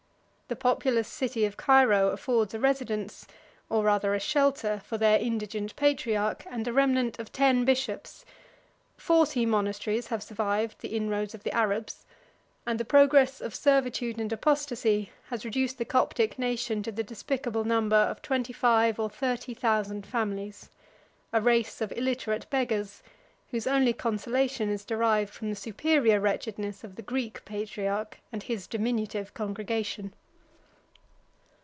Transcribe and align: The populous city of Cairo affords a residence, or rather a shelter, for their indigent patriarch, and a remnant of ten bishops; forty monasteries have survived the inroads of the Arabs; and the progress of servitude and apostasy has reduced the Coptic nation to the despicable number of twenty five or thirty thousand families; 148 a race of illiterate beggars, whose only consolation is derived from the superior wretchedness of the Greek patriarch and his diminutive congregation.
The 0.53 0.57
populous 0.57 1.07
city 1.07 1.45
of 1.45 1.55
Cairo 1.55 2.09
affords 2.09 2.53
a 2.53 2.59
residence, 2.59 3.25
or 3.69 3.85
rather 3.85 4.13
a 4.13 4.19
shelter, 4.19 4.81
for 4.83 4.97
their 4.97 5.17
indigent 5.17 5.73
patriarch, 5.77 6.45
and 6.51 6.67
a 6.67 6.73
remnant 6.73 7.19
of 7.19 7.31
ten 7.31 7.63
bishops; 7.63 8.25
forty 8.97 9.45
monasteries 9.45 10.07
have 10.07 10.21
survived 10.21 10.81
the 10.81 10.89
inroads 10.93 11.33
of 11.33 11.43
the 11.43 11.53
Arabs; 11.53 12.05
and 12.67 12.77
the 12.77 12.83
progress 12.83 13.39
of 13.39 13.55
servitude 13.55 14.19
and 14.19 14.29
apostasy 14.33 15.09
has 15.29 15.45
reduced 15.45 15.77
the 15.77 15.85
Coptic 15.85 16.37
nation 16.37 16.83
to 16.83 16.91
the 16.91 17.01
despicable 17.01 17.63
number 17.63 17.95
of 17.95 18.21
twenty 18.21 18.51
five 18.51 18.99
or 18.99 19.09
thirty 19.09 19.53
thousand 19.53 20.05
families; 20.05 20.69
148 21.29 21.39
a 21.39 21.41
race 21.41 21.79
of 21.79 21.93
illiterate 21.97 22.45
beggars, 22.49 23.01
whose 23.51 23.67
only 23.67 23.93
consolation 23.93 24.69
is 24.69 24.83
derived 24.83 25.33
from 25.33 25.49
the 25.49 25.55
superior 25.55 26.19
wretchedness 26.19 26.83
of 26.83 26.97
the 26.97 27.01
Greek 27.01 27.45
patriarch 27.45 28.19
and 28.33 28.43
his 28.43 28.67
diminutive 28.67 29.33
congregation. 29.33 30.13